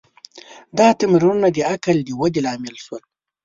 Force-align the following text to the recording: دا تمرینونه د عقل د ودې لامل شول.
دا 0.77 0.87
تمرینونه 0.99 1.49
د 1.51 1.57
عقل 1.71 1.97
د 2.03 2.09
ودې 2.19 2.41
لامل 2.45 2.75
شول. 2.85 3.03